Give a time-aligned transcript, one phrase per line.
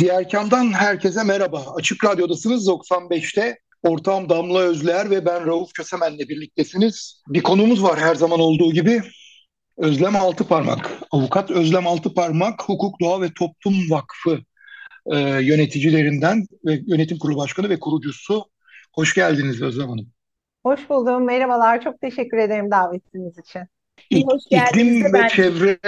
[0.00, 1.64] Diğer kamdan herkese merhaba.
[1.74, 3.58] Açık Radyo'dasınız 95'te.
[3.82, 7.22] Ortağım Damla Özler ve ben Rauf Kösemen'le birliktesiniz.
[7.28, 9.02] Bir konumuz var her zaman olduğu gibi.
[9.76, 10.90] Özlem Altıparmak.
[11.10, 14.38] Avukat Özlem Altıparmak, Hukuk, Doğa ve Toplum Vakfı
[15.06, 18.44] e, yöneticilerinden ve yönetim kurulu başkanı ve kurucusu.
[18.94, 20.08] Hoş geldiniz Özlem Hanım.
[20.62, 21.24] Hoş buldum.
[21.24, 21.82] Merhabalar.
[21.84, 23.62] Çok teşekkür ederim davetiniz için.
[24.10, 25.28] İk, hoş iklim ve ben...
[25.28, 25.78] çevre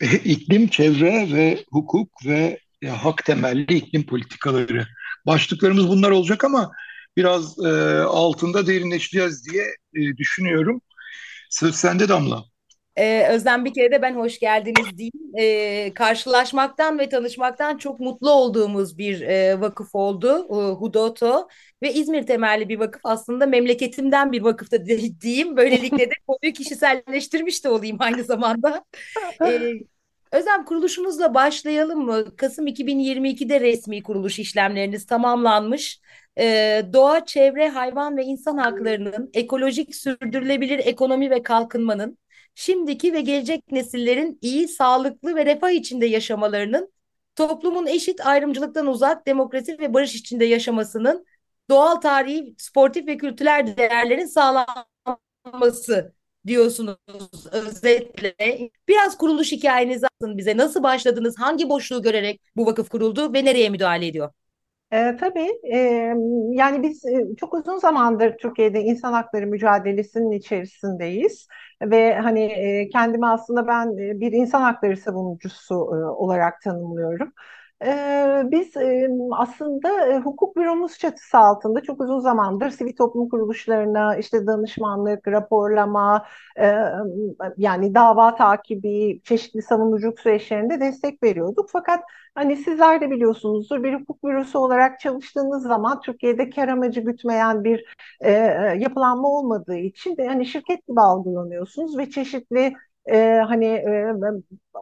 [0.24, 4.86] iklim, çevre ve hukuk ve ya, hak temelli iklim politikaları.
[5.26, 6.70] Başlıklarımız bunlar olacak ama
[7.16, 7.68] biraz e,
[8.02, 9.64] altında derinleşeceğiz diye
[9.94, 10.82] e, düşünüyorum.
[11.50, 12.44] Söz sende Damla.
[12.96, 15.36] Ee, Özlem bir kere de ben hoş geldiniz diyeyim.
[15.38, 21.48] Ee, karşılaşmaktan ve tanışmaktan çok mutlu olduğumuz bir e, vakıf oldu e, Hudoto
[21.82, 24.86] ve İzmir temelli bir vakıf aslında memleketimden bir vakıfta
[25.20, 25.56] diyeyim.
[25.56, 28.84] Böylelikle de konuyu kişiselleştirmiş de olayım aynı zamanda.
[29.46, 29.72] Ee,
[30.32, 32.36] Özlem kuruluşunuzla başlayalım mı?
[32.36, 36.00] Kasım 2022'de resmi kuruluş işlemleriniz tamamlanmış.
[36.38, 42.18] Ee, doğa, çevre, hayvan ve insan haklarının ekolojik sürdürülebilir ekonomi ve kalkınmanın
[42.54, 46.92] şimdiki ve gelecek nesillerin iyi, sağlıklı ve refah içinde yaşamalarının
[47.36, 51.26] toplumun eşit ayrımcılıktan uzak demokrasi ve barış içinde yaşamasının
[51.70, 56.14] doğal tarihi, sportif ve kültürel değerlerin sağlanması
[56.46, 56.96] diyorsunuz
[57.52, 58.34] özetle.
[58.88, 60.56] Biraz kuruluş hikayenizi anlatın bize.
[60.56, 61.34] Nasıl başladınız?
[61.38, 64.30] Hangi boşluğu görerek bu vakıf kuruldu ve nereye müdahale ediyor?
[64.92, 65.78] E, tabii e,
[66.50, 71.46] yani biz e, çok uzun zamandır Türkiye'de insan hakları mücadelesinin içerisindeyiz
[71.82, 77.32] ve hani e, kendimi aslında ben e, bir insan hakları savunucusu e, olarak tanımlıyorum.
[78.50, 78.76] Biz
[79.32, 79.88] aslında
[80.24, 86.24] hukuk büromuz çatısı altında çok uzun zamandır sivil toplum kuruluşlarına işte danışmanlık, raporlama,
[87.56, 91.68] yani dava takibi, çeşitli savunuculuk süreçlerinde destek veriyorduk.
[91.72, 92.00] Fakat
[92.34, 97.94] hani sizler de biliyorsunuzdur bir hukuk bürosu olarak çalıştığınız zaman Türkiye'de kar amacı gütmeyen bir
[98.78, 102.72] yapılanma olmadığı için de hani şirket gibi algılanıyorsunuz ve çeşitli
[103.10, 104.14] e, hani e,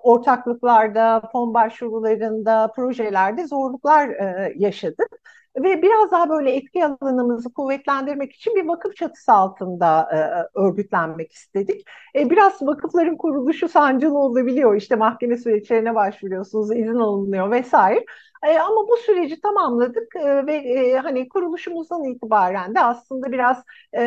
[0.03, 5.09] ortaklıklarda, fon başvurularında, projelerde zorluklar e, yaşadık.
[5.57, 10.19] Ve biraz daha böyle etki alanımızı kuvvetlendirmek için bir vakıf çatısı altında e,
[10.61, 11.89] örgütlenmek istedik.
[12.17, 14.77] E, biraz vakıfların kuruluşu sancılı olabiliyor.
[14.77, 18.05] İşte mahkeme süreçlerine başvuruyorsunuz, izin alınıyor vesaire.
[18.47, 24.03] E, ama bu süreci tamamladık e, ve e, hani kuruluşumuzdan itibaren de aslında biraz e,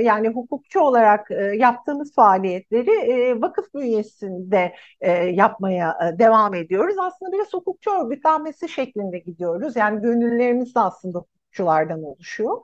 [0.00, 6.96] yani hukukçu olarak e, yaptığımız faaliyetleri e, vakıf bünyesinde e, yapmaya e, devam ediyoruz.
[6.98, 9.76] Aslında biraz hukukçu örgütlenmesi şeklinde gidiyoruz.
[9.76, 12.60] Yani gönüllerimiz de aslında hukukçulardan oluşuyor.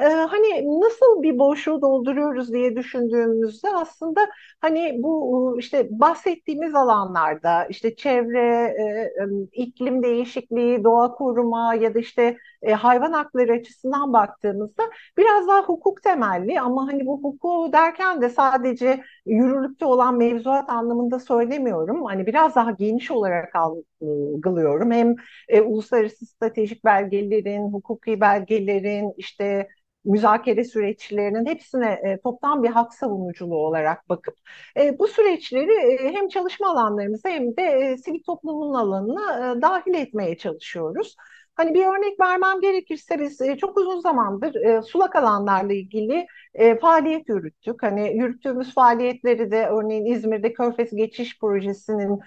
[0.00, 4.20] Ee, hani nasıl bir boşluğu dolduruyoruz diye düşündüğümüzde aslında
[4.60, 9.12] hani bu işte bahsettiğimiz alanlarda işte çevre, e,
[9.52, 14.82] iklim değişikliği, doğa koruma ya da işte e, hayvan hakları açısından baktığımızda
[15.16, 21.18] biraz daha hukuk temelli ama hani bu hukuku derken de sadece yürürlükte olan mevzuat anlamında
[21.18, 22.04] söylemiyorum.
[22.04, 24.90] Hani biraz daha geniş olarak algılıyorum.
[24.92, 25.14] Hem
[25.48, 29.68] e, uluslararası stratejik belgelerin, hukuki belgelerin, işte
[30.04, 34.34] müzakere süreçlerinin hepsine e, toptan bir hak savunuculuğu olarak bakıp
[34.76, 39.94] e, bu süreçleri e, hem çalışma alanlarımıza hem de e, sivil toplumun alanına e, dahil
[39.94, 41.16] etmeye çalışıyoruz.
[41.56, 46.78] Hani bir örnek vermem gerekirse biz e, çok uzun zamandır e, sulak alanlarla ilgili e,
[46.78, 47.82] faaliyet yürüttük.
[47.82, 52.20] Hani yürüttüğümüz faaliyetleri de örneğin İzmir'de Körfez Geçiş Projesi'nin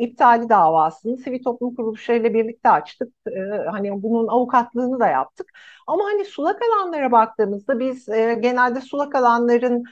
[0.00, 3.12] iptali davasını sivil toplum kuruluşlarıyla birlikte açtık.
[3.70, 5.46] Hani bunun avukatlığını da yaptık.
[5.86, 8.06] Ama hani sulak alanlara baktığımızda biz
[8.40, 9.84] genelde sulak alanların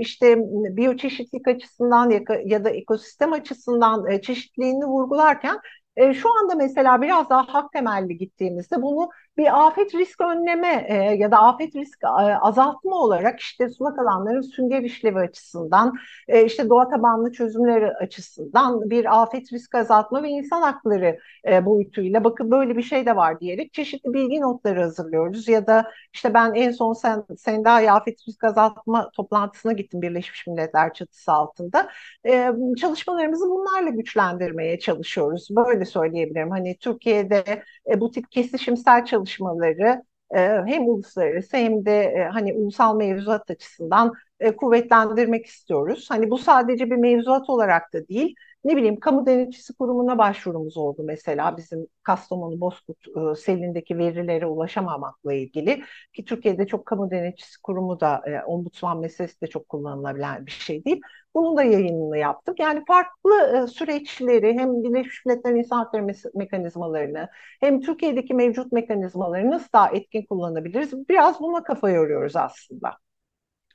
[0.00, 0.36] işte
[0.76, 2.10] biyoçeşitlik açısından
[2.44, 5.58] ya, da ekosistem açısından çeşitliliğini vurgularken
[5.96, 9.10] e, şu anda mesela biraz daha hak temelli gittiğimizde bunu
[9.40, 12.06] bir afet risk önleme e, ya da afet risk e,
[12.40, 15.94] azaltma olarak işte sulak alanların sünger işlevi açısından,
[16.28, 22.24] e, işte doğa tabanlı çözümleri açısından bir afet risk azaltma ve insan hakları e, boyutuyla
[22.24, 26.54] bakın böyle bir şey de var diyerek çeşitli bilgi notları hazırlıyoruz ya da işte ben
[26.54, 31.88] en son sen, Sendai afet risk azaltma toplantısına gittim Birleşmiş Milletler çatısı altında.
[32.26, 32.50] E,
[32.80, 35.48] çalışmalarımızı bunlarla güçlendirmeye çalışıyoruz.
[35.50, 36.50] Böyle söyleyebilirim.
[36.50, 40.02] Hani Türkiye'de e, bu tip kesişimsel çalışmaları
[40.34, 46.06] e, hem uluslararası hem de e, hani ulusal mevzuat açısından e, kuvvetlendirmek istiyoruz.
[46.10, 48.34] Hani bu sadece bir mevzuat olarak da değil,
[48.64, 52.98] ne bileyim kamu denetçisi kurumuna başvurumuz oldu mesela bizim Kastamonu Bozkurt
[53.32, 59.40] e, selindeki verilere ulaşamamakla ilgili ki Türkiye'de çok kamu denetçisi kurumu da e, ombudsman meselesi
[59.40, 61.00] de çok kullanılabilen bir şey değil.
[61.34, 62.60] Bunun da yayınını yaptık.
[62.60, 67.28] Yani farklı e, süreçleri hem Birleşmiş Milletler İnsan Hakları me- mekanizmalarını
[67.60, 71.08] hem Türkiye'deki mevcut mekanizmaları nasıl daha etkin kullanabiliriz?
[71.08, 72.96] Biraz buna kafa yoruyoruz aslında.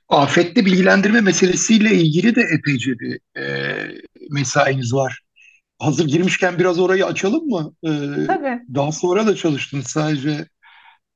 [0.08, 3.44] Afetli bilgilendirme meselesiyle ilgili de epeyce bir e,
[4.30, 5.20] mesainiz var.
[5.78, 7.72] Hazır girmişken biraz orayı açalım mı?
[7.84, 7.90] E,
[8.26, 8.60] Tabii.
[8.74, 10.46] daha sonra da çalıştınız sadece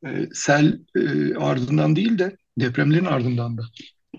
[0.07, 3.63] e, sel e, ardından değil de depremlerin ardından da.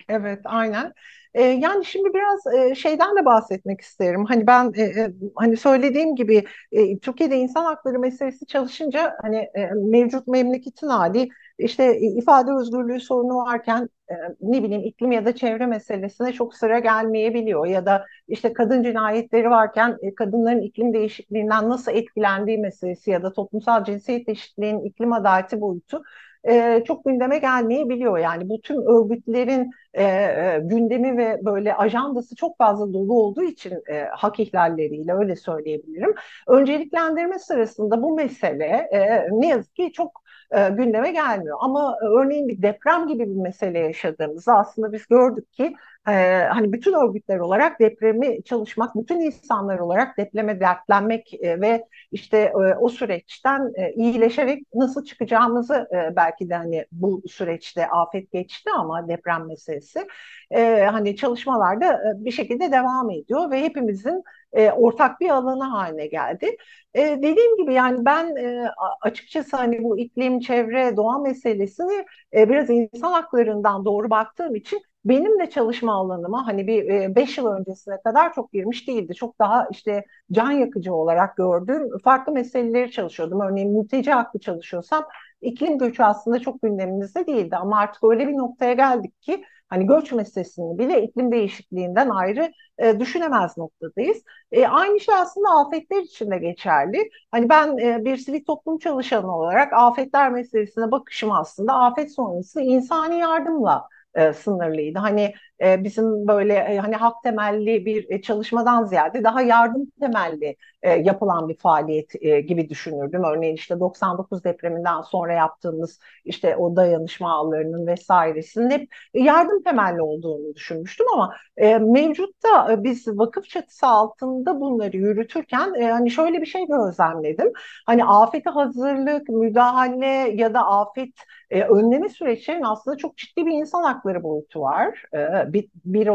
[0.10, 0.94] Evet, aynen.
[1.34, 4.26] E, yani şimdi biraz e, şeyden de bahsetmek isterim.
[4.26, 9.70] Hani ben e, e, hani söylediğim gibi e, Türkiye'de insan hakları meselesi çalışınca hani e,
[9.76, 11.30] mevcut memleketin hali
[11.64, 16.80] işte ifade özgürlüğü sorunu varken e, ne bileyim iklim ya da çevre meselesine çok sıra
[16.80, 23.24] gelmeyebiliyor ya da işte kadın cinayetleri varken e, kadınların iklim değişikliğinden nasıl etkilendiği meselesi ya
[23.24, 26.04] da toplumsal cinsiyet eşitliğinin iklim adaleti boyutu
[26.48, 28.18] e, çok gündeme gelmeyebiliyor.
[28.18, 33.74] Yani bu tüm örgütlerin e, e, gündemi ve böyle ajandası çok fazla dolu olduğu için
[33.90, 36.14] e, hak ihlalleriyle öyle söyleyebilirim.
[36.48, 40.22] Önceliklendirme sırasında bu mesele e, ne yazık ki çok
[40.52, 41.58] e, gündeme gelmiyor.
[41.62, 45.76] Ama e, örneğin bir deprem gibi bir mesele yaşadığımızda aslında biz gördük ki
[46.08, 46.12] e,
[46.44, 52.76] hani bütün örgütler olarak depremi çalışmak, bütün insanlar olarak depreme dertlenmek e, ve işte e,
[52.76, 59.08] o süreçten e, iyileşerek nasıl çıkacağımızı e, belki de hani bu süreçte afet geçti ama
[59.08, 60.08] deprem meselesi
[60.52, 66.08] e, hani çalışmalarda e, bir şekilde devam ediyor ve hepimizin e, ortak bir alanı haline
[66.08, 66.58] geldi.
[66.94, 68.72] E, dediğim gibi yani ben e,
[69.02, 75.40] açıkçası hani bu iklim, çevre, doğa meselesini e, biraz insan haklarından doğru baktığım için benim
[75.40, 79.14] de çalışma alanıma hani bir 5 yıl öncesine kadar çok girmiş değildi.
[79.16, 83.42] Çok daha işte can yakıcı olarak gördüğüm farklı meseleleri çalışıyordum.
[83.42, 85.06] Örneğin mülteci hakkı çalışıyorsam
[85.42, 87.56] iklim göçü aslında çok gündemimizde değildi.
[87.56, 93.00] Ama artık öyle bir noktaya geldik ki hani göç meselesini bile iklim değişikliğinden ayrı e,
[93.00, 94.18] düşünemez noktadayız.
[94.52, 97.10] E, aynı şey aslında afetler için de geçerli.
[97.32, 103.20] Hani ben e, bir sivil toplum çalışanı olarak afetler meselesine bakışım aslında afet sonrası insani
[103.20, 105.00] yardımla e, sınırlıydı.
[105.00, 110.56] Hani e, bizim böyle e, hani hak temelli bir e, çalışmadan ziyade daha yardım temelli
[110.84, 113.24] e, yapılan bir faaliyet e, gibi düşünürdüm.
[113.24, 120.56] Örneğin işte 99 depreminden sonra yaptığımız işte o dayanışma ağlarının vesairesinin hep yardım temelli olduğunu
[120.56, 126.46] düşünmüştüm ama e, mevcutta e, biz vakıf çatısı altında bunları yürütürken e, hani şöyle bir
[126.46, 127.52] şey gözlemledim.
[127.86, 130.06] Hani afete hazırlık, müdahale
[130.36, 131.10] ya da afet
[131.52, 135.04] e, önleme süreçlerinin aslında çok ciddi bir insan hakları boyutu var.
[135.14, 136.10] E, bir, bir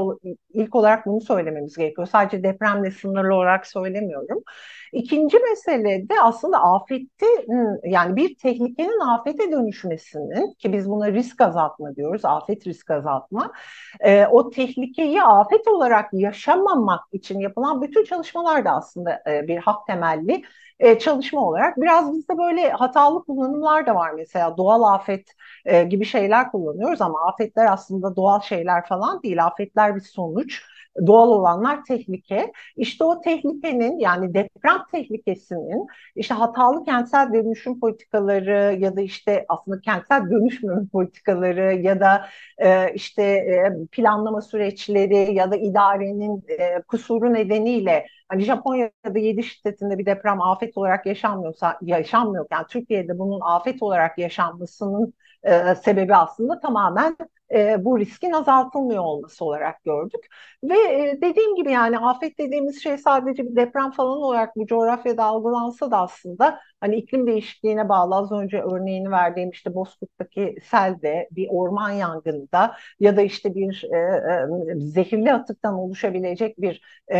[0.51, 2.09] ilk olarak bunu söylememiz gerekiyor.
[2.13, 4.43] Sadece depremle sınırlı olarak söylemiyorum.
[4.97, 7.27] İkinci mesele de aslında afette
[7.85, 13.53] yani bir tehlikenin afete dönüşmesinin ki biz buna risk azaltma diyoruz, afet risk azaltma.
[14.01, 19.87] E, o tehlikeyi afet olarak yaşamamak için yapılan bütün çalışmalar da aslında e, bir hak
[19.87, 20.43] temelli
[20.79, 21.77] e, çalışma olarak.
[21.77, 25.29] Biraz bizde böyle hatalı kullanımlar da var mesela doğal afet
[25.65, 29.45] e, gibi şeyler kullanıyoruz ama afetler aslında doğal şeyler falan değil.
[29.45, 30.63] Afetler bir sonuç
[31.07, 32.53] doğal olanlar tehlike.
[32.77, 35.87] İşte o tehlikenin yani deprem tehlikesinin
[36.17, 42.27] işte hatalı kentsel dönüşüm politikaları ya da işte aslında kentsel dönüşmeme politikaları ya da
[42.59, 49.99] e, işte e, planlama süreçleri ya da idarenin e, kusuru nedeniyle hani Japonya'da 7 şiddetinde
[49.99, 55.13] bir deprem afet olarak yaşanmıyorsa yaşanmıyorken Türkiye'de bunun afet olarak yaşanmasının
[55.43, 57.17] e, sebebi aslında tamamen
[57.55, 60.27] e, bu riskin azaltılmıyor olması olarak gördük.
[60.65, 65.25] Ve e, dediğim gibi yani afet dediğimiz şey sadece bir deprem falan olarak bu coğrafyada
[65.25, 71.49] algılansa da aslında hani iklim değişikliğine bağlı az önce örneğini verdiğim işte Bozkurt'taki selde, bir
[71.51, 73.99] orman yangında ya da işte bir e,
[74.73, 77.19] e, zehirli atıktan oluşabilecek bir e,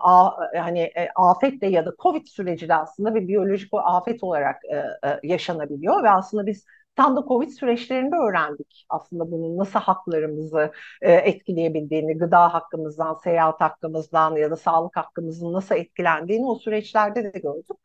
[0.00, 0.30] a,
[0.62, 4.76] hani e, afetle ya da Covid süreci de aslında bir biyolojik afet olarak e,
[5.08, 6.64] e, yaşanabiliyor ve aslında biz
[6.98, 14.36] Tam da Covid süreçlerinde öğrendik aslında bunun nasıl haklarımızı e, etkileyebildiğini, gıda hakkımızdan, seyahat hakkımızdan
[14.36, 17.76] ya da sağlık hakkımızın nasıl etkilendiğini o süreçlerde de gördük.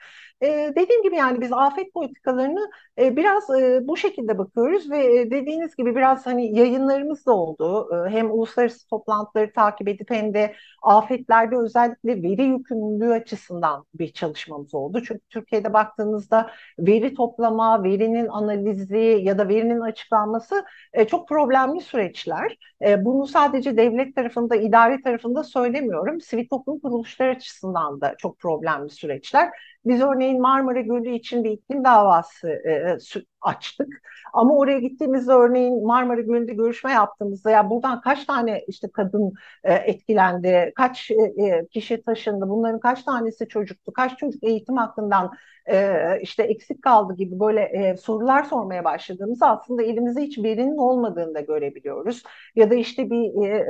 [0.41, 5.31] E, dediğim gibi yani biz afet politikalarını e, biraz e, bu şekilde bakıyoruz ve e,
[5.31, 7.89] dediğiniz gibi biraz hani yayınlarımız da oldu.
[7.95, 14.75] E, hem uluslararası toplantıları takip edip hem de afetlerde özellikle veri yükümlülüğü açısından bir çalışmamız
[14.75, 15.01] oldu.
[15.07, 22.57] Çünkü Türkiye'de baktığınızda veri toplama, verinin analizi ya da verinin açıklanması e, çok problemli süreçler.
[22.85, 26.21] E, bunu sadece devlet tarafında, idari tarafında söylemiyorum.
[26.21, 29.49] Sivil toplum kuruluşları açısından da çok problemli süreçler.
[29.85, 32.97] Biz örneğin Marmara Gölü için bir iklim davası e,
[33.41, 33.87] açtık.
[34.33, 39.73] Ama oraya gittiğimizde örneğin Marmara Gölü'nde görüşme yaptığımızda ya buradan kaç tane işte kadın e,
[39.73, 45.31] etkilendi, kaç e, e, kişi taşındı, bunların kaç tanesi çocuktu, kaç çocuk eğitim hakkından
[45.71, 51.35] e, işte eksik kaldı gibi böyle e, sorular sormaya başladığımızda aslında elimizde hiç verinin olmadığını
[51.35, 52.23] da görebiliyoruz.
[52.55, 53.65] Ya da işte bir e,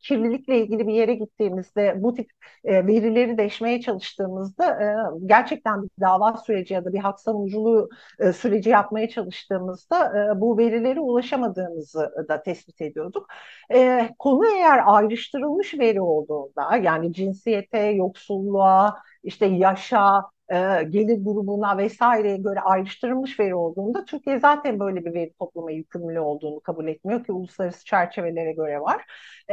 [0.00, 2.30] kirlilikle ilgili bir yere gittiğimizde bu tip
[2.64, 4.86] e, verileri deşmeye çalıştığımızda e,
[5.26, 7.88] gerçekten bir dava süreci ya da bir hak savunuculuğu
[8.18, 13.26] e, süreci yapmaya çalıştığımızda e, bu verilere ulaşamadığımızı da tespit ediyorduk.
[13.74, 20.22] E, konu eğer ayrıştırılmış veri olduğunda yani cinsiyete, yoksulluğa, işte yaşa,
[20.52, 26.20] e, gelir grubuna vesaireye göre ayrıştırılmış veri olduğunda Türkiye zaten böyle bir veri toplama yükümlülüğü
[26.20, 29.04] olduğunu kabul etmiyor ki uluslararası çerçevelere göre var.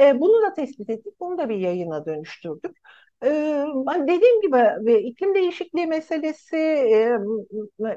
[0.02, 2.78] E, bunu da tespit ettik, bunu da bir yayına dönüştürdük.
[3.26, 3.66] Ee,
[4.08, 6.58] dediğim gibi iklim değişikliği meselesi,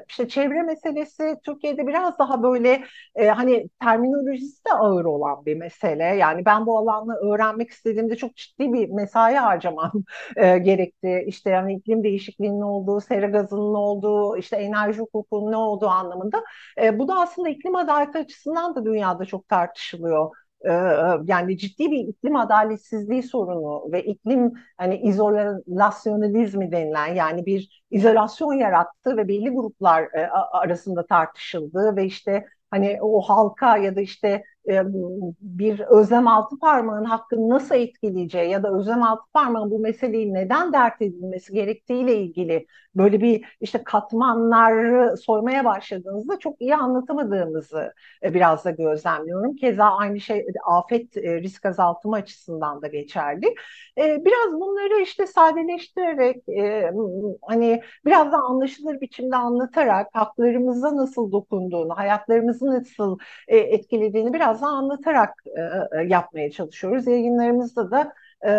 [0.09, 2.83] işte çevre meselesi Türkiye'de biraz daha böyle
[3.15, 6.03] e, hani terminolojisi de ağır olan bir mesele.
[6.03, 9.91] Yani ben bu alanı öğrenmek istediğimde çok ciddi bir mesai harcamam
[10.35, 11.23] e, gerekti.
[11.27, 16.43] İşte yani iklim değişikliğinin olduğu, sera gazının olduğu, işte enerji hukukunun ne olduğu anlamında.
[16.81, 20.35] E, bu da aslında iklim adaleti açısından da dünyada çok tartışılıyor.
[20.65, 20.71] Ee,
[21.25, 29.17] yani ciddi bir iklim adaletsizliği sorunu ve iklim hani izolasyonalizmi denilen yani bir izolasyon yarattı
[29.17, 34.43] ve belli gruplar e, arasında tartışıldı ve işte hani o halka ya da işte
[35.41, 41.53] bir Özlem Altıparmak'ın hakkını nasıl etkileyeceği ya da Özlem Altıparmak'ın bu meseleyi neden dert edilmesi
[41.53, 49.55] gerektiğiyle ilgili böyle bir işte katmanları soymaya başladığınızda çok iyi anlatamadığımızı e, biraz da gözlemliyorum.
[49.55, 53.55] Keza aynı şey afet e, risk azaltımı açısından da geçerli.
[53.97, 56.43] Biraz bunları işte sadeleştirerek
[57.41, 65.43] hani biraz da anlaşılır biçimde anlatarak haklarımıza nasıl dokunduğunu, hayatlarımızı nasıl etkilediğini biraz biraz anlatarak
[65.45, 65.61] e,
[65.99, 67.07] e, yapmaya çalışıyoruz.
[67.07, 68.13] Yayınlarımızda da
[68.45, 68.49] e,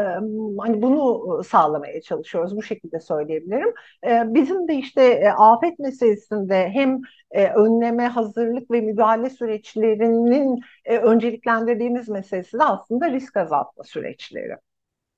[0.59, 2.57] hani bunu sağlamaya çalışıyoruz.
[2.57, 3.75] Bu şekilde söyleyebilirim.
[4.07, 10.99] E, bizim de işte e, afet meselesinde hem e, önleme, hazırlık ve müdahale süreçlerinin e,
[10.99, 14.57] önceliklendirdiğimiz meselesi de aslında risk azaltma süreçleri.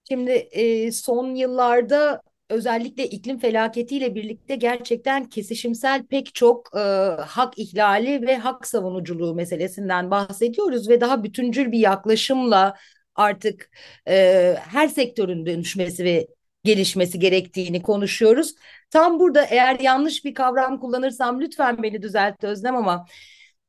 [0.08, 2.22] Şimdi e, son yıllarda
[2.52, 6.80] özellikle iklim felaketiyle birlikte gerçekten kesişimsel pek çok e,
[7.20, 12.76] hak ihlali ve hak savunuculuğu meselesinden bahsediyoruz ve daha bütüncül bir yaklaşımla
[13.14, 13.70] artık
[14.08, 16.26] e, her sektörün dönüşmesi ve
[16.64, 18.54] gelişmesi gerektiğini konuşuyoruz.
[18.90, 23.06] Tam burada eğer yanlış bir kavram kullanırsam lütfen beni düzelt Özlem ama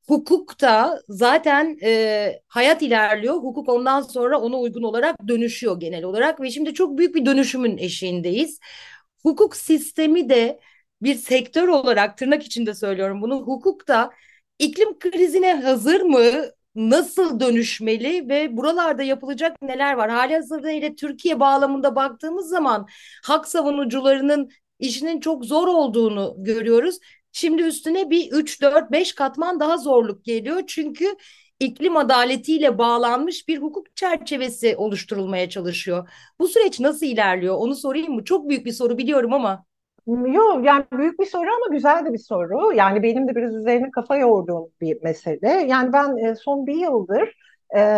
[0.08, 3.36] hukukta zaten e, hayat ilerliyor.
[3.36, 7.78] Hukuk ondan sonra ona uygun olarak dönüşüyor genel olarak ve şimdi çok büyük bir dönüşümün
[7.78, 8.60] eşiğindeyiz.
[9.24, 10.60] Hukuk sistemi de
[11.02, 13.36] bir sektör olarak tırnak içinde söylüyorum bunu.
[13.42, 14.14] Hukuk da
[14.60, 16.22] iklim krizine hazır mı?
[16.76, 20.10] Nasıl dönüşmeli ve buralarda yapılacak neler var?
[20.10, 22.88] Hali hazırda ile Türkiye bağlamında baktığımız zaman
[23.24, 27.00] hak savunucularının işinin çok zor olduğunu görüyoruz.
[27.34, 30.64] Şimdi üstüne bir 3, 4, 5 katman daha zorluk geliyor.
[30.68, 31.06] Çünkü
[31.60, 36.10] iklim adaletiyle bağlanmış bir hukuk çerçevesi oluşturulmaya çalışıyor.
[36.40, 37.56] Bu süreç nasıl ilerliyor?
[37.56, 38.24] Onu sorayım mı?
[38.24, 39.66] Çok büyük bir soru biliyorum ama.
[40.08, 42.74] Yok yani büyük bir soru ama güzel de bir soru.
[42.74, 45.48] Yani benim de biraz üzerine kafa yorduğum bir mesele.
[45.50, 47.34] Yani ben e, son bir yıldır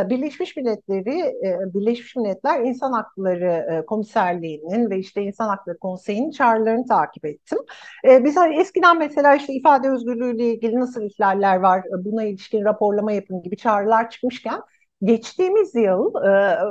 [0.10, 6.86] Birleşmiş Milletleri, e, Birleşmiş Milletler İnsan Hakları e, Komiserliği'nin ve işte İnsan Hakları Konseyi'nin çağrılarını
[6.86, 7.60] takip ettim.
[8.08, 12.65] E, biz hani eskiden mesela işte ifade özgürlüğüyle ilgili nasıl ihlaller var, e, buna ilişkin
[12.65, 14.62] raporlama yapın gibi çağrılar çıkmışken
[15.03, 16.13] geçtiğimiz yıl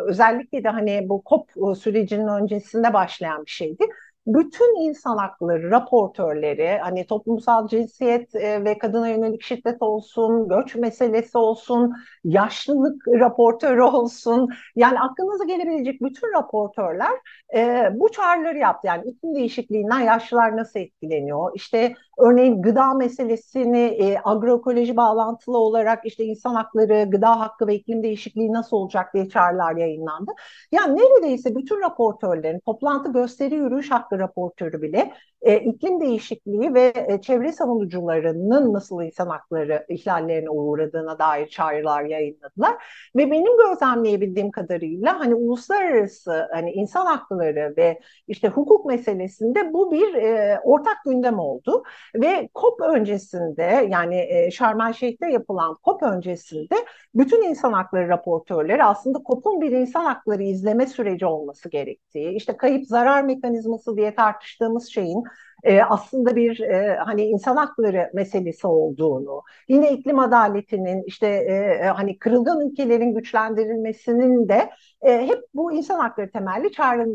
[0.08, 3.84] özellikle de hani bu COP sürecinin öncesinde başlayan bir şeydi
[4.26, 11.38] bütün insan hakları raportörleri hani toplumsal cinsiyet e, ve kadına yönelik şiddet olsun, göç meselesi
[11.38, 11.92] olsun,
[12.24, 17.12] yaşlılık raportörü olsun yani aklınıza gelebilecek bütün raportörler
[17.56, 18.86] e, bu çağrıları yaptı.
[18.86, 21.52] Yani iklim değişikliğinden yaşlılar nasıl etkileniyor?
[21.54, 28.02] İşte örneğin gıda meselesini e, agroekoloji bağlantılı olarak işte insan hakları, gıda hakkı ve iklim
[28.02, 30.30] değişikliği nasıl olacak diye çağrılar yayınlandı.
[30.72, 35.12] Yani neredeyse bütün raportörlerin toplantı gösteri yürüyüş hakkı raportörü bile
[35.44, 42.74] e, iklim değişikliği ve e, çevre savunucularının nasıl insan hakları ihlallerine uğradığına dair çağrılar yayınladılar.
[43.16, 50.14] Ve benim gözlemleyebildiğim kadarıyla hani uluslararası hani insan hakları ve işte hukuk meselesinde bu bir
[50.14, 51.82] e, ortak gündem oldu.
[52.14, 56.74] Ve COP öncesinde yani e, Şarm El Şeyh'te yapılan COP öncesinde
[57.14, 62.86] bütün insan hakları raportörleri aslında COP'un bir insan hakları izleme süreci olması gerektiği, işte kayıp
[62.86, 65.24] zarar mekanizması diye tartıştığımız şeyin
[65.62, 71.52] e, aslında bir e, hani insan hakları meselesi olduğunu, yine iklim adaletinin işte e,
[71.86, 74.70] e, hani kırılgan ülkelerin güçlendirilmesinin de
[75.02, 77.06] e, hep bu insan hakları temelli çağrı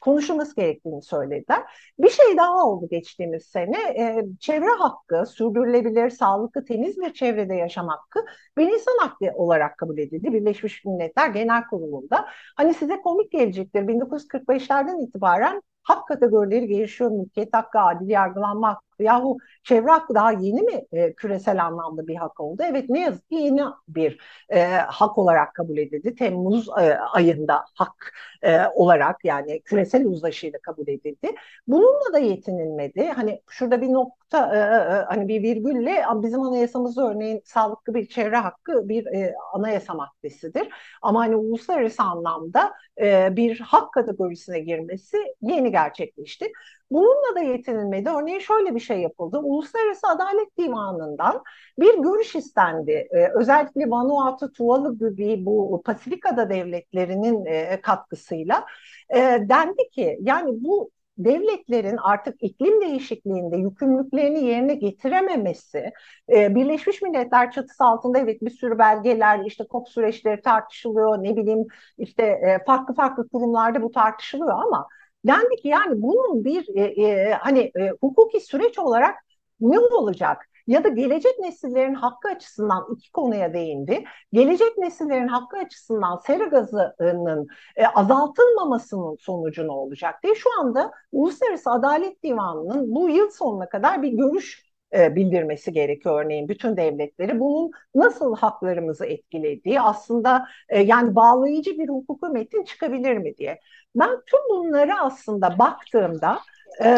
[0.00, 1.62] konuşulması gerektiğini söylediler.
[1.98, 3.76] Bir şey daha oldu geçtiğimiz sene.
[3.98, 8.20] E, çevre hakkı, sürdürülebilir, sağlıklı, temiz bir çevrede yaşam hakkı
[8.58, 10.32] bir insan hakkı olarak kabul edildi.
[10.32, 12.26] Birleşmiş Milletler Genel Kurulu'nda.
[12.56, 13.88] Hani size komik gelecektir.
[13.88, 17.10] 1945'lerden itibaren hak kategorileri gelişiyor.
[17.10, 18.93] Mülkiyet hakkı, adil yargılanma hakkı.
[19.00, 22.62] Yahu çevre hakkı daha yeni mi e, küresel anlamda bir hak oldu?
[22.66, 26.14] Evet ne yazık ki yeni bir e, hak olarak kabul edildi.
[26.14, 31.34] Temmuz e, ayında hak e, olarak yani küresel uzlaşıyla kabul edildi.
[31.66, 33.08] Bununla da yetinilmedi.
[33.08, 38.06] Hani şurada bir nokta e, e, e hani bir virgülle bizim anayasamızda örneğin sağlıklı bir
[38.08, 40.68] çevre hakkı bir e, anayasa maddesidir.
[41.02, 46.52] Ama hani uluslararası anlamda e, bir hak kategorisine girmesi yeni gerçekleşti.
[46.94, 48.10] Bununla da yetinilmedi.
[48.10, 49.38] Örneğin şöyle bir şey yapıldı.
[49.38, 51.42] Uluslararası Adalet Divanı'ndan
[51.78, 53.08] bir görüş istendi.
[53.10, 58.64] Ee, özellikle Vanuatu, Tuvalu gibi bu Pasifik Ada devletlerinin e, katkısıyla
[59.10, 65.92] e, dendi ki yani bu devletlerin artık iklim değişikliğinde yükümlülüklerini yerine getirememesi,
[66.32, 71.66] e, Birleşmiş Milletler çatısı altında evet bir sürü belgeler, işte COP süreçleri tartışılıyor, ne bileyim
[71.98, 74.88] işte e, farklı farklı kurumlarda bu tartışılıyor ama
[75.26, 79.14] Dendi ki yani bunun bir e, e, hani e, hukuki süreç olarak
[79.60, 80.48] ne olacak?
[80.66, 84.04] Ya da gelecek nesillerin hakkı açısından iki konuya değindi.
[84.32, 91.70] Gelecek nesillerin hakkı açısından sera gazının e, azaltılmamasının sonucu ne olacak diye şu anda Uluslararası
[91.70, 97.40] Adalet Divanı'nın bu yıl sonuna kadar bir görüş e, bildirmesi gerekiyor örneğin bütün devletleri.
[97.40, 103.60] Bunun nasıl haklarımızı etkilediği aslında e, yani bağlayıcı bir hukuku metin çıkabilir mi diye.
[103.96, 106.38] Ben tüm bunları aslında baktığımda
[106.80, 106.88] e,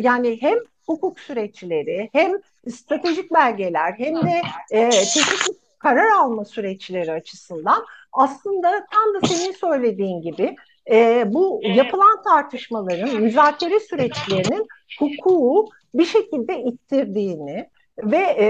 [0.00, 2.32] yani hem hukuk süreçleri hem
[2.70, 10.22] stratejik belgeler hem de e, çeşitli karar alma süreçleri açısından aslında tam da senin söylediğin
[10.22, 10.56] gibi
[10.90, 14.66] e, bu yapılan tartışmaların, müzakere süreçlerinin
[15.00, 18.44] hukuku bir şekilde ittirdiğini ve e,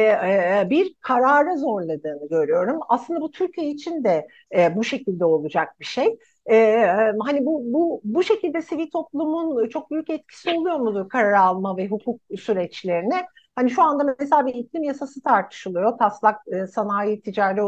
[0.60, 2.80] e, bir karara zorladığını görüyorum.
[2.88, 6.18] Aslında bu Türkiye için de e, bu şekilde olacak bir şey.
[6.50, 6.86] E,
[7.20, 11.88] hani bu bu bu şekilde sivil toplumun çok büyük etkisi oluyor mudur karar alma ve
[11.88, 13.26] hukuk süreçlerine?
[13.56, 15.98] Hani şu anda mesela bir iklim yasası tartışılıyor.
[15.98, 17.60] Taslak e, sanayi ticari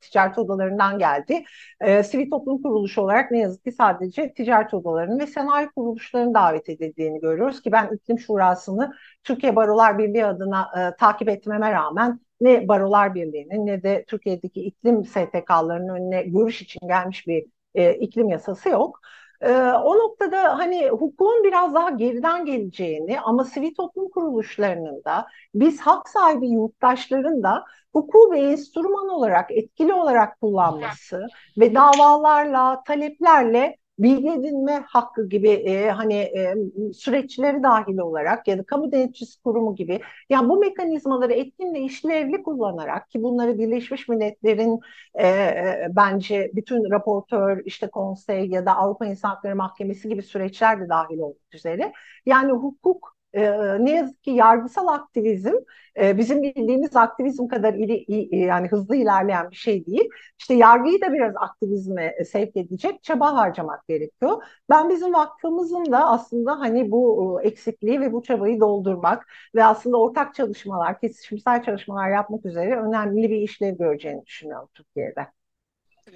[0.00, 1.44] ticaret odalarından geldi.
[1.80, 6.68] E, sivil toplum kuruluşu olarak ne yazık ki sadece ticaret odalarının ve sanayi kuruluşlarının davet
[6.68, 12.68] edildiğini görüyoruz ki ben iklim şurasını Türkiye Barolar Birliği adına e, takip etmeme rağmen ne
[12.68, 18.68] Barolar Birliği'nin ne de Türkiye'deki iklim STK'larının önüne görüş için gelmiş bir e, iklim yasası
[18.68, 19.00] yok.
[19.40, 25.80] E, o noktada hani hukukun biraz daha geriden geleceğini ama sivil toplum kuruluşlarının da biz
[25.80, 31.26] hak sahibi yurttaşların da hukuku bir enstrüman olarak etkili olarak kullanması
[31.58, 36.54] ve davalarla, taleplerle bilgi edinme hakkı gibi e, hani e,
[36.92, 42.42] süreçleri dahil olarak ya da kamu denetçisi kurumu gibi yani bu mekanizmaları etkin ve işlevli
[42.42, 44.80] kullanarak ki bunları Birleşmiş Milletler'in
[45.14, 50.80] e, e, bence bütün raportör işte konsey ya da Avrupa İnsan Hakları Mahkemesi gibi süreçler
[50.80, 51.92] de dahil olmak üzere
[52.26, 53.42] yani hukuk e,
[53.84, 55.54] ne yazık ki yargısal aktivizm
[56.00, 60.08] e, bizim bildiğimiz aktivizm kadar ili, yani hızlı ilerleyen bir şey değil.
[60.38, 64.42] İşte yargıyı da biraz aktivizme sevk edecek çaba harcamak gerekiyor.
[64.70, 70.34] Ben bizim vakfımızın da aslında hani bu eksikliği ve bu çabayı doldurmak ve aslında ortak
[70.34, 75.26] çalışmalar, kesişimsel çalışmalar yapmak üzere önemli bir işlev göreceğini düşünüyorum Türkiye'de.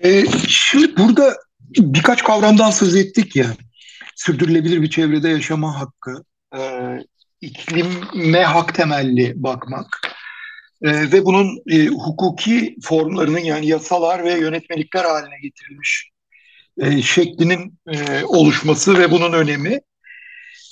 [0.05, 1.37] Ee, şimdi burada
[1.79, 3.47] birkaç kavramdan söz ettik ya.
[4.17, 6.25] Sürdürülebilir bir çevrede yaşama hakkı,
[6.57, 6.61] e,
[7.41, 10.01] iklime hak temelli bakmak
[10.83, 16.11] e, ve bunun e, hukuki formlarının yani yasalar ve yönetmelikler haline getirilmiş
[16.81, 19.81] e, şeklinin e, oluşması ve bunun önemi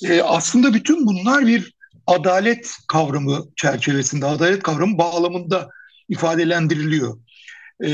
[0.09, 1.75] e, aslında bütün bunlar bir
[2.07, 5.69] adalet kavramı çerçevesinde, adalet kavramı bağlamında
[6.09, 7.19] ifadelendiriliyor.
[7.85, 7.91] E,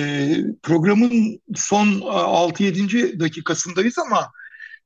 [0.63, 3.21] programın son 6-7.
[3.21, 4.33] dakikasındayız ama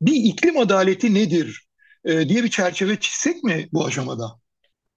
[0.00, 1.69] bir iklim adaleti nedir
[2.04, 4.40] e, diye bir çerçeve çizsek mi bu aşamada?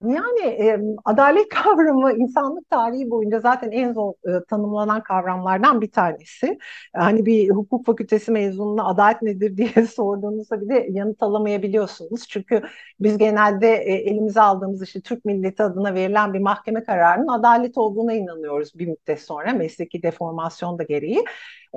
[0.04, 6.58] Yani e, adalet kavramı insanlık tarihi boyunca zaten en zor e, tanımlanan kavramlardan bir tanesi.
[6.96, 12.28] Hani bir hukuk fakültesi mezununa adalet nedir diye sorduğunuzda bile yanıt alamayabiliyorsunuz.
[12.28, 12.62] Çünkü
[13.00, 18.12] biz genelde e, elimize aldığımız işte Türk milleti adına verilen bir mahkeme kararının adalet olduğuna
[18.12, 21.24] inanıyoruz bir müddet sonra mesleki deformasyon da gereği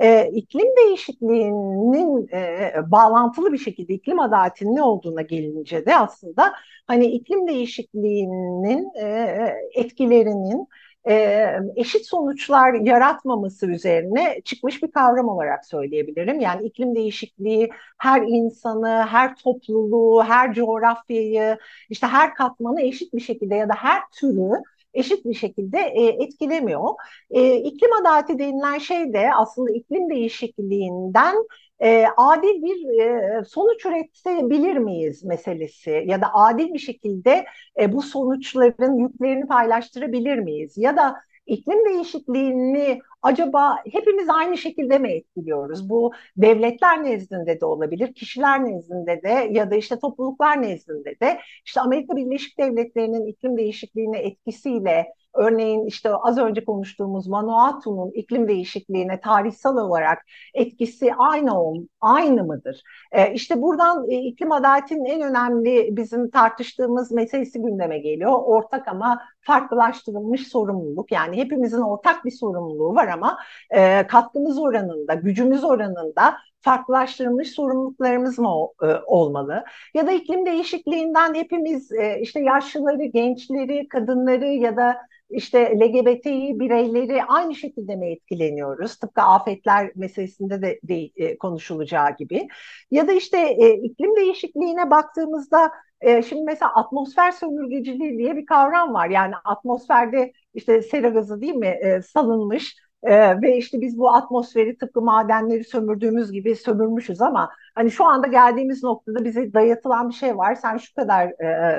[0.02, 6.52] e, iklim değişikliğinin e, bağlantılı bir şekilde iklim adaletinin ne olduğuna gelince de aslında
[6.86, 9.36] hani iklim değişikliğinin e,
[9.74, 10.68] etkilerinin
[11.08, 16.40] e, eşit sonuçlar yaratmaması üzerine çıkmış bir kavram olarak söyleyebilirim.
[16.40, 21.58] Yani iklim değişikliği her insanı, her topluluğu, her coğrafyayı,
[21.90, 24.50] işte her katmanı eşit bir şekilde ya da her türü
[24.94, 26.94] eşit bir şekilde e, etkilemiyor.
[27.30, 31.36] E, iklim adaleti denilen şey de aslında iklim değişikliğinden
[31.80, 37.44] e, adil bir e, sonuç üretebilir miyiz meselesi ya da adil bir şekilde
[37.80, 41.14] e, bu sonuçların yüklerini paylaştırabilir miyiz ya da
[41.46, 45.88] iklim değişikliğini acaba hepimiz aynı şekilde mi etkiliyoruz?
[45.88, 51.80] Bu devletler nezdinde de olabilir, kişiler nezdinde de ya da işte topluluklar nezdinde de işte
[51.80, 55.06] Amerika Birleşik Devletleri'nin iklim değişikliğine etkisiyle
[55.38, 60.18] Örneğin işte az önce konuştuğumuz Vanuatu'nun iklim değişikliğine tarihsel olarak
[60.54, 61.52] etkisi aynı
[62.00, 62.82] aynı mıdır?
[63.12, 68.32] E, işte buradan e, iklim adaletinin en önemli bizim tartıştığımız meselesi gündeme geliyor.
[68.44, 71.12] Ortak ama farklılaştırılmış sorumluluk.
[71.12, 73.38] Yani hepimizin ortak bir sorumluluğu var ama
[73.70, 78.48] e, katkımız oranında, gücümüz oranında farklılaştırılmış sorumluluklarımız mı
[78.82, 79.64] e, olmalı?
[79.94, 84.96] Ya da iklim değişikliğinden hepimiz e, işte yaşlıları, gençleri, kadınları ya da
[85.30, 88.96] işte LGBTİ bireyleri aynı şekilde mi etkileniyoruz?
[88.96, 92.48] Tıpkı afetler meselesinde de, de e, konuşulacağı gibi.
[92.90, 98.94] Ya da işte e, iklim değişikliğine baktığımızda e, şimdi mesela atmosfer sömürgeciliği diye bir kavram
[98.94, 99.08] var.
[99.08, 104.78] Yani atmosferde işte sera gazı değil mi e, salınmış ee, ve işte biz bu atmosferi
[104.78, 110.36] tıpkı madenleri sömürdüğümüz gibi sömürmüşüz ama hani şu anda geldiğimiz noktada bize dayatılan bir şey
[110.38, 110.54] var.
[110.54, 111.26] Sen şu kadar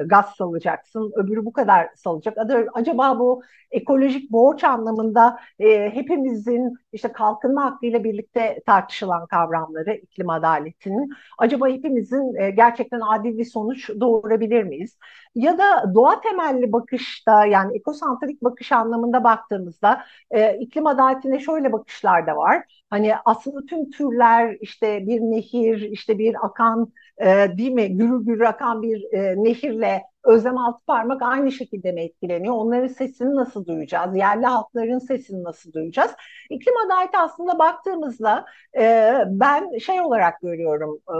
[0.01, 2.37] e, gaz salacaksın, öbürü bu kadar salacak.
[2.73, 11.09] Acaba bu ekolojik borç anlamında e, hepimizin işte kalkınma hakkıyla birlikte tartışılan kavramları iklim adaletinin
[11.37, 14.97] acaba hepimizin e, gerçekten adil bir sonuç doğurabilir miyiz?
[15.35, 22.27] Ya da doğa temelli bakışta yani ekosantrik bakış anlamında baktığımızda e, iklim adaletine şöyle bakışlar
[22.27, 22.78] da var.
[22.89, 27.25] Hani aslında tüm türler işte bir nehir, işte bir akan e,
[27.57, 32.55] değil mi gürül gürül akan bir e, nehirle Özlem Altıparmak aynı şekilde mi etkileniyor?
[32.55, 34.15] Onların sesini nasıl duyacağız?
[34.17, 36.11] Yerli halkların sesini nasıl duyacağız?
[36.49, 38.45] İklim adaleti aslında baktığımızda
[38.77, 40.99] e, ben şey olarak görüyorum.
[41.09, 41.15] E,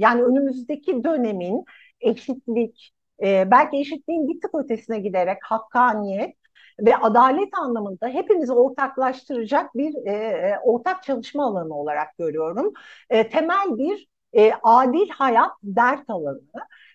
[0.00, 1.64] yani önümüzdeki dönemin
[2.00, 6.36] eşitlik, e, belki eşitliğin bir tık ötesine giderek hakkaniyet
[6.80, 12.72] ve adalet anlamında hepimizi ortaklaştıracak bir e, e, ortak çalışma alanı olarak görüyorum.
[13.10, 16.40] E, temel bir e, adil hayat dert alanı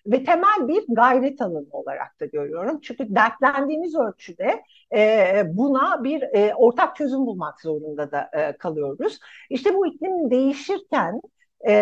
[0.06, 2.80] ve temel bir gayret alanı olarak da görüyorum.
[2.80, 4.62] Çünkü dertlendiğimiz ölçüde
[4.94, 9.18] e, buna bir e, ortak çözüm bulmak zorunda da e, kalıyoruz.
[9.50, 11.20] İşte bu iklim değişirken
[11.68, 11.72] e,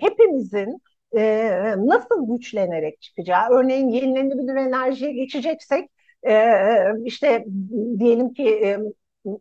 [0.00, 0.82] hepimizin
[1.16, 5.90] e, nasıl güçlenerek çıkacağı, örneğin yenilenebilir enerjiye geçeceksek
[6.28, 6.54] e,
[7.04, 7.46] işte
[7.98, 8.78] diyelim ki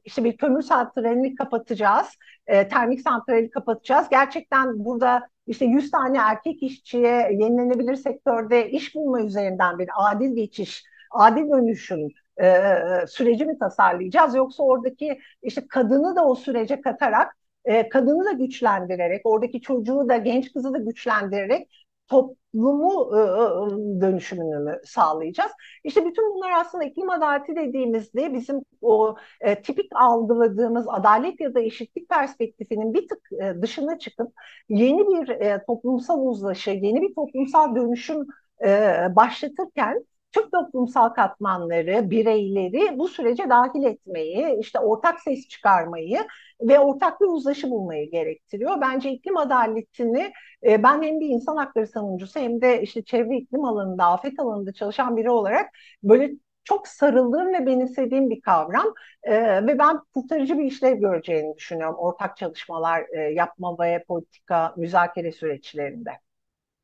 [0.06, 2.08] işte bir kömür santralini kapatacağız,
[2.48, 4.08] e, termik santrali kapatacağız.
[4.12, 10.84] Gerçekten burada işte 100 tane erkek işçiye yenilenebilir sektörde iş bulma üzerinden bir adil geçiş,
[11.12, 12.08] adil dönüşüm
[12.42, 12.64] e,
[13.08, 19.22] süreci mi tasarlayacağız yoksa oradaki işte kadını da o sürece katarak e, kadını da güçlendirerek
[19.24, 25.52] oradaki çocuğu da genç kızı da güçlendirerek top, toplumu e, e, dönüşümünü mü sağlayacağız?
[25.84, 31.60] İşte bütün bunlar aslında iklim adaleti dediğimizde bizim o e, tipik algıladığımız adalet ya da
[31.60, 34.32] eşitlik perspektifinin bir tık e, dışına çıkıp
[34.70, 38.28] yeni bir e, toplumsal uzlaşı, yeni bir toplumsal dönüşüm
[38.66, 38.68] e,
[39.16, 46.20] başlatırken tüm toplumsal katmanları, bireyleri bu sürece dahil etmeyi, işte ortak ses çıkarmayı
[46.62, 48.82] ve ortak bir uzlaşı bulmayı gerektiriyor.
[48.82, 50.32] Bence iklim adaletini
[50.64, 54.74] e, ben hem bir insan hakları savunucusu hem de işte çevre iklim alanında, afet alanında
[54.74, 55.70] çalışan biri olarak
[56.04, 56.32] böyle
[56.64, 58.94] çok sarıldığım ve benimsediğim bir kavram
[59.24, 65.32] e, ve ben kurtarıcı bir işlev göreceğini düşünüyorum ortak çalışmalar e, yapma ve politika müzakere
[65.32, 66.12] süreçlerinde.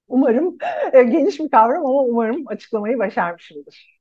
[0.07, 0.57] Umarım
[0.93, 3.94] e, geniş bir kavram ama umarım açıklamayı başarmışımdır.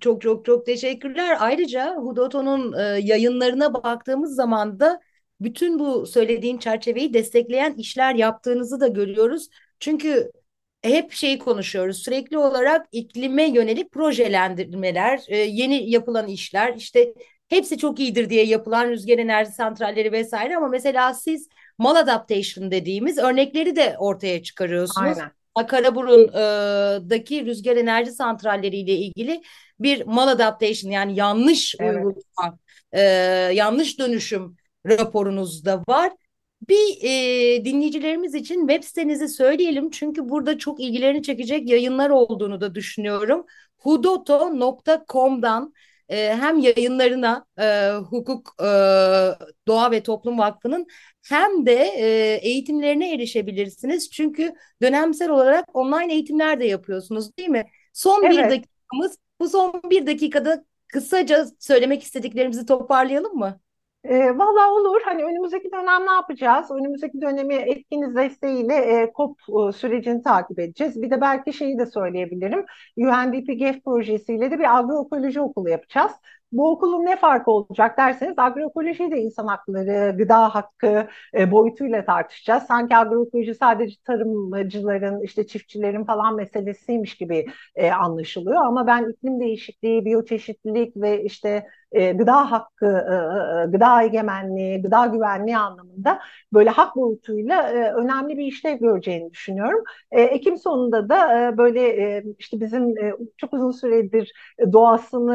[0.00, 1.36] Çok çok çok teşekkürler.
[1.40, 5.00] Ayrıca Hudoto'nun e, yayınlarına baktığımız zaman da
[5.40, 9.48] bütün bu söylediğin çerçeveyi destekleyen işler yaptığınızı da görüyoruz.
[9.80, 10.32] Çünkü
[10.82, 17.14] hep şeyi konuşuyoruz sürekli olarak iklime yönelik projelendirmeler, e, yeni yapılan işler işte
[17.48, 23.76] hepsi çok iyidir diye yapılan rüzgar enerji santralleri vesaire ama mesela siz maladaptation dediğimiz örnekleri
[23.76, 25.18] de ortaya çıkarıyorsunuz.
[25.18, 25.30] Aynen.
[25.68, 29.42] Karaburun'daki rüzgar enerji santralleri ile ilgili
[29.80, 31.96] bir maladaptation yani yanlış evet.
[31.96, 32.58] uygulama,
[32.92, 33.00] e,
[33.54, 36.12] yanlış dönüşüm raporunuz da var.
[36.68, 42.74] Bir e, dinleyicilerimiz için web sitenizi söyleyelim çünkü burada çok ilgilerini çekecek yayınlar olduğunu da
[42.74, 43.46] düşünüyorum.
[43.76, 45.72] hudoto.com'dan
[46.08, 48.66] e, hem yayınlarına e, hukuk e,
[49.68, 50.86] doğa ve toplum vakfının
[51.28, 54.10] hem de e, eğitimlerine erişebilirsiniz.
[54.10, 57.64] Çünkü dönemsel olarak online eğitimler de yapıyorsunuz değil mi?
[57.92, 58.32] Son evet.
[58.32, 63.60] bir dakikamız bu son bir dakikada kısaca söylemek istediklerimizi toparlayalım mı?
[64.04, 65.00] E, Valla olur.
[65.04, 66.70] Hani önümüzdeki dönem ne yapacağız?
[66.70, 71.02] Önümüzdeki dönemi etkiniz desteğiyle e, COP e, sürecini takip edeceğiz.
[71.02, 72.64] Bir de belki şeyi de söyleyebilirim.
[72.96, 76.12] UNDP GEF projesiyle de bir agroekoloji okulu yapacağız.
[76.52, 82.62] Bu okulun ne farkı olacak derseniz agroekoloji de insan hakları, gıda hakkı e, boyutuyla tartışacağız.
[82.62, 88.64] Sanki agroekoloji sadece tarımcıların, işte çiftçilerin falan meselesiymiş gibi e, anlaşılıyor.
[88.64, 95.06] Ama ben iklim değişikliği, biyoçeşitlilik ve işte e, gıda hakkı, e, e, gıda egemenliği, gıda
[95.06, 96.20] güvenliği anlamında
[96.52, 99.84] böyle hak boyutuyla e, önemli bir işlev göreceğini düşünüyorum.
[100.10, 101.80] E, Ekim sonunda da e, böyle
[102.16, 104.32] e, işte bizim e, çok uzun süredir
[104.72, 105.34] doğasını,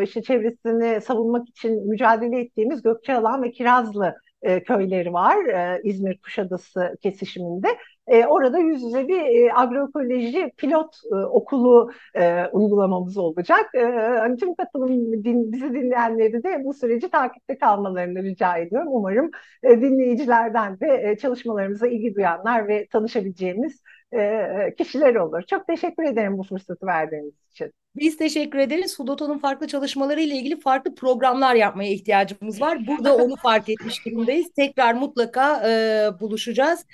[0.00, 0.51] e, işte çevresini
[1.00, 7.68] savunmak için mücadele ettiğimiz Gökçealan ve Kirazlı e, köyleri var e, İzmir Kuşadası kesişiminde.
[8.06, 13.74] E, orada yüz yüze bir e, agroekoloji pilot e, okulu e, uygulamamız olacak.
[13.74, 13.82] E,
[14.18, 18.88] hani tüm katılım din, bizi dinleyenleri de bu süreci takipte kalmalarını rica ediyorum.
[18.90, 19.30] Umarım
[19.62, 23.82] e, dinleyicilerden de e, çalışmalarımıza ilgi duyanlar ve tanışabileceğimiz
[24.14, 25.42] e, kişiler olur.
[25.42, 27.72] Çok teşekkür ederim bu fırsatı verdiğiniz için.
[27.96, 28.98] Biz teşekkür ederiz.
[28.98, 32.86] Hudoto'nun farklı çalışmaları ile ilgili farklı programlar yapmaya ihtiyacımız var.
[32.86, 34.46] Burada onu fark etmiş durumdayız.
[34.56, 36.86] Tekrar mutlaka e, buluşacağız.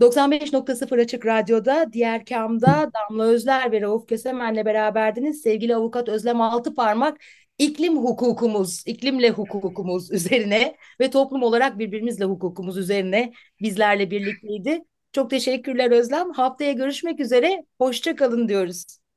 [0.00, 5.42] 95.0 Açık Radyo'da, diğer kamda Damla Özler ve Rauf Kösemen'le beraberdiniz.
[5.42, 7.20] Sevgili avukat Özlem Altıparmak,
[7.58, 14.84] iklim hukukumuz, iklimle hukukumuz üzerine ve toplum olarak birbirimizle hukukumuz üzerine bizlerle birlikteydi.
[15.12, 16.32] Çok teşekkürler Özlem.
[16.32, 17.64] Haftaya görüşmek üzere.
[17.78, 19.07] Hoşça kalın diyoruz.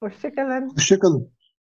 [0.00, 0.70] Hoşçakalın.
[0.76, 1.32] Hoşçakalın.